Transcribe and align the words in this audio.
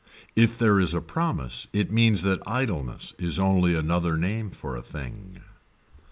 If 0.35 0.57
there 0.57 0.79
is 0.79 0.95
a 0.95 0.99
promise 0.99 1.67
it 1.73 1.91
means 1.91 2.23
that 2.23 2.41
idleness 2.47 3.13
is 3.19 3.37
only 3.37 3.75
another 3.75 4.17
name 4.17 4.49
for 4.49 4.75
a 4.75 4.81
thing. 4.81 5.41